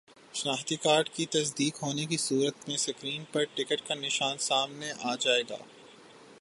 شناختی 0.33 0.75
کارڈ 0.75 1.09
کی 1.09 1.25
تصدیق 1.25 1.81
ہونے 1.83 2.05
کی 2.05 2.17
صورت 2.17 2.67
میں 2.69 2.77
سکرین 2.77 3.23
پر 3.31 3.43
ٹک 3.55 3.73
کا 3.87 3.95
نشان 3.95 4.37
سامنے 4.39 4.91
آ 5.01 5.15
جائے 5.15 5.43
گا 5.49 5.57